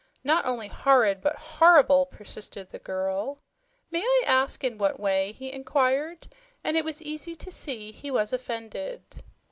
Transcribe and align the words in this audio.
"Not 0.23 0.47
only 0.47 0.67
horrid, 0.67 1.21
but 1.21 1.35
horrible!" 1.35 2.07
persisted 2.07 2.71
the 2.71 2.79
girl. 2.79 3.37
"May 3.91 4.01
I 4.01 4.23
ask 4.25 4.63
in 4.63 4.79
what 4.79 4.99
way?" 4.99 5.31
he 5.31 5.53
inquired, 5.53 6.27
and 6.63 6.75
it 6.75 6.83
was 6.83 7.03
easy 7.03 7.35
to 7.35 7.51
see 7.51 7.91
he 7.91 8.09
was 8.09 8.33
offended. 8.33 9.21